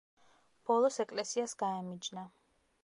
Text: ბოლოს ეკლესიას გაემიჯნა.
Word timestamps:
ბოლოს 0.69 0.97
ეკლესიას 1.03 1.55
გაემიჯნა. 1.63 2.27